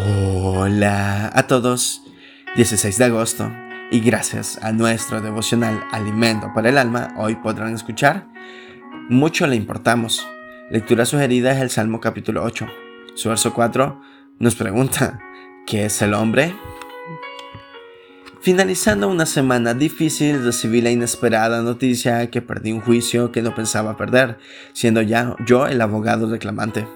Hola 0.00 1.28
a 1.34 1.48
todos, 1.48 2.02
16 2.54 2.98
de 2.98 3.04
agosto 3.06 3.50
y 3.90 3.98
gracias 3.98 4.56
a 4.62 4.70
nuestro 4.70 5.20
devocional 5.20 5.82
Alimento 5.90 6.52
para 6.54 6.68
el 6.68 6.78
Alma, 6.78 7.08
hoy 7.16 7.34
podrán 7.34 7.74
escuchar 7.74 8.28
Mucho 9.08 9.48
le 9.48 9.56
importamos. 9.56 10.24
Lectura 10.70 11.04
sugerida 11.04 11.50
es 11.50 11.60
el 11.60 11.70
Salmo 11.70 12.00
capítulo 12.00 12.44
8. 12.44 12.68
Su 13.16 13.28
verso 13.30 13.52
4 13.52 14.00
nos 14.38 14.54
pregunta, 14.54 15.18
¿qué 15.66 15.86
es 15.86 16.00
el 16.00 16.14
hombre? 16.14 16.54
Finalizando 18.40 19.08
una 19.08 19.26
semana 19.26 19.74
difícil, 19.74 20.44
recibí 20.44 20.80
la 20.80 20.90
inesperada 20.90 21.60
noticia 21.62 22.30
que 22.30 22.40
perdí 22.40 22.70
un 22.70 22.82
juicio 22.82 23.32
que 23.32 23.42
no 23.42 23.52
pensaba 23.52 23.96
perder, 23.96 24.38
siendo 24.74 25.02
ya 25.02 25.34
yo 25.44 25.66
el 25.66 25.80
abogado 25.80 26.30
reclamante 26.30 26.86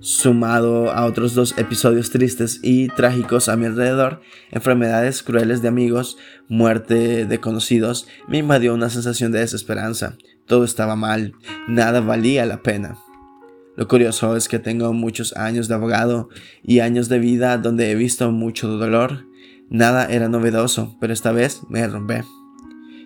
sumado 0.00 0.90
a 0.90 1.04
otros 1.04 1.34
dos 1.34 1.54
episodios 1.58 2.10
tristes 2.10 2.60
y 2.62 2.88
trágicos 2.88 3.48
a 3.48 3.56
mi 3.56 3.66
alrededor, 3.66 4.20
enfermedades 4.50 5.22
crueles 5.22 5.62
de 5.62 5.68
amigos, 5.68 6.16
muerte 6.48 7.26
de 7.26 7.38
conocidos, 7.38 8.06
me 8.26 8.38
invadió 8.38 8.74
una 8.74 8.90
sensación 8.90 9.30
de 9.30 9.40
desesperanza. 9.40 10.16
Todo 10.46 10.64
estaba 10.64 10.96
mal, 10.96 11.34
nada 11.68 12.00
valía 12.00 12.46
la 12.46 12.62
pena. 12.62 12.96
Lo 13.76 13.88
curioso 13.88 14.36
es 14.36 14.48
que 14.48 14.58
tengo 14.58 14.92
muchos 14.92 15.36
años 15.36 15.68
de 15.68 15.74
abogado 15.74 16.28
y 16.62 16.80
años 16.80 17.08
de 17.08 17.18
vida 17.18 17.56
donde 17.58 17.90
he 17.90 17.94
visto 17.94 18.30
mucho 18.32 18.68
dolor. 18.68 19.26
Nada 19.68 20.06
era 20.06 20.28
novedoso, 20.28 20.96
pero 21.00 21.12
esta 21.12 21.30
vez 21.32 21.60
me 21.68 21.86
rompí. 21.86 22.16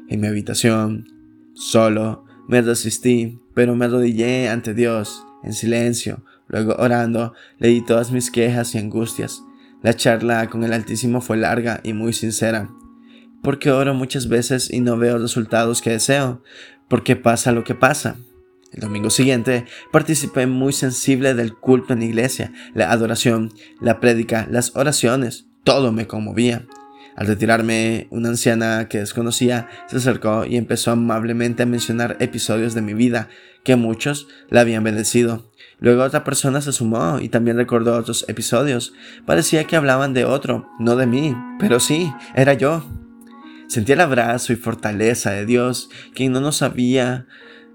En 0.09 0.21
mi 0.21 0.27
habitación, 0.27 1.07
solo, 1.55 2.25
me 2.49 2.63
resistí, 2.63 3.39
pero 3.55 3.77
me 3.77 3.85
arrodillé 3.85 4.49
ante 4.49 4.75
Dios, 4.75 5.23
en 5.43 5.53
silencio, 5.53 6.25
Luego, 6.55 6.77
orando, 6.79 7.35
le 7.59 7.67
di 7.67 7.81
todas 7.81 8.13
mis 8.13 8.31
quejas 8.31 8.77
y 8.77 8.79
angustias. 8.79 9.43
La 9.83 9.97
charla 9.97 10.49
con 10.49 10.63
el 10.63 10.73
Altísimo 10.73 11.21
fue 11.21 11.37
larga 11.37 11.81
y 11.83 11.95
muy 11.95 12.13
sincera. 12.13 12.71
Porque 13.43 13.73
oro 13.73 13.93
muchas 13.93 14.29
veces 14.29 14.71
y 14.71 14.79
no 14.79 14.97
veo 14.97 15.19
resultados 15.19 15.83
que 15.83 15.91
deseo. 15.91 16.45
Porque 16.87 17.17
pasa 17.17 17.51
lo 17.51 17.65
que 17.65 17.75
pasa. 17.75 18.19
El 18.71 18.83
domingo 18.83 19.11
siguiente 19.11 19.65
participé 19.91 20.47
muy 20.47 20.73
sensible 20.73 21.35
del 21.35 21.55
culto 21.57 21.93
en 21.93 21.99
la 21.99 22.05
iglesia, 22.05 22.53
la 22.73 22.93
adoración, 22.93 23.53
la 23.81 23.99
prédica, 23.99 24.47
las 24.49 24.77
oraciones, 24.77 25.47
todo 25.65 25.91
me 25.91 26.07
conmovía. 26.07 26.69
Al 27.17 27.27
retirarme, 27.27 28.09
una 28.11 28.31
anciana 28.31 28.89
que 28.89 28.99
desconocía 28.99 29.69
se 29.87 29.97
acercó 29.97 30.45
y 30.45 30.57
empezó 30.57 30.91
amablemente 30.91 31.63
a 31.63 31.67
mencionar 31.67 32.17
episodios 32.21 32.75
de 32.75 32.83
mi 32.83 32.95
vida 32.95 33.29
que 33.63 33.77
muchos 33.77 34.29
la 34.51 34.61
habían 34.61 34.85
bendecido. 34.85 35.51
Luego 35.79 36.03
otra 36.03 36.25
persona 36.25 36.61
se 36.61 36.73
sumó 36.73 37.19
y 37.21 37.29
también 37.29 37.57
recordó 37.57 37.97
otros 37.97 38.25
episodios. 38.29 38.95
Parecía 39.27 39.65
que 39.65 39.77
hablaban 39.77 40.15
de 40.15 40.25
otro, 40.25 40.69
no 40.79 40.97
de 40.97 41.07
mí, 41.07 41.37
pero 41.59 41.81
sí, 41.81 42.13
era 42.35 42.55
yo. 42.55 42.85
Sentí 43.69 43.93
el 43.93 44.01
abrazo 44.01 44.53
y 44.53 44.57
fortaleza 44.57 45.31
de 45.31 45.47
Dios, 45.47 45.91
quien 46.15 46.33
no 46.33 46.41
nos 46.41 46.63
había 46.63 47.27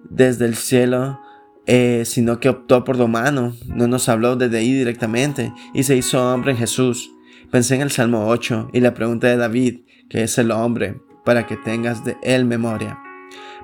desde 0.10 0.46
el 0.46 0.56
cielo, 0.56 1.20
eh, 1.66 2.04
sino 2.06 2.40
que 2.40 2.50
optó 2.50 2.84
por 2.84 2.98
lo 2.98 3.06
humano, 3.06 3.56
no 3.68 3.88
nos 3.88 4.10
habló 4.10 4.36
desde 4.36 4.58
ahí 4.58 4.74
directamente 4.74 5.54
y 5.74 5.84
se 5.84 5.96
hizo 5.96 6.34
hombre 6.34 6.52
en 6.52 6.58
Jesús. 6.58 7.12
Pensé 7.52 7.74
en 7.76 7.82
el 7.82 7.90
Salmo 7.90 8.28
8 8.28 8.70
y 8.74 8.80
la 8.80 8.94
pregunta 8.94 9.26
de 9.28 9.36
David, 9.36 9.80
que 10.08 10.22
es 10.22 10.38
el 10.38 10.52
hombre, 10.52 11.02
para 11.26 11.48
que 11.48 11.58
tengas 11.58 12.06
de 12.06 12.16
él 12.22 12.46
memoria. 12.46 13.00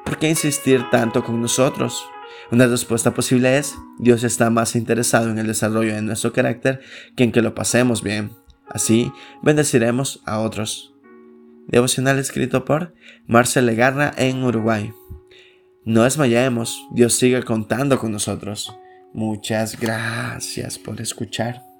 ¿Por 0.03 0.17
qué 0.17 0.27
insistir 0.27 0.89
tanto 0.89 1.23
con 1.23 1.39
nosotros? 1.39 2.03
Una 2.51 2.65
respuesta 2.65 3.13
posible 3.13 3.59
es, 3.59 3.75
Dios 3.99 4.23
está 4.23 4.49
más 4.49 4.75
interesado 4.75 5.29
en 5.29 5.37
el 5.37 5.45
desarrollo 5.45 5.93
de 5.93 6.01
nuestro 6.01 6.33
carácter 6.33 6.81
que 7.15 7.25
en 7.25 7.31
que 7.31 7.43
lo 7.43 7.53
pasemos 7.53 8.01
bien. 8.01 8.31
Así, 8.67 9.11
bendeciremos 9.43 10.19
a 10.25 10.39
otros. 10.39 10.95
Devocional 11.67 12.17
escrito 12.17 12.65
por 12.65 12.95
Marcel 13.27 13.67
Legarra 13.67 14.11
en 14.17 14.43
Uruguay. 14.43 14.93
No 15.83 16.03
desmayemos, 16.03 16.83
Dios 16.91 17.13
sigue 17.13 17.43
contando 17.43 17.99
con 17.99 18.11
nosotros. 18.11 18.75
Muchas 19.13 19.79
gracias 19.79 20.79
por 20.79 20.99
escuchar. 21.01 21.74